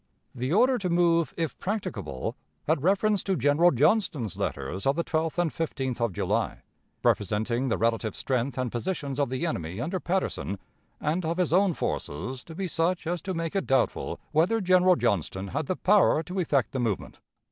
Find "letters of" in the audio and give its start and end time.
4.35-4.95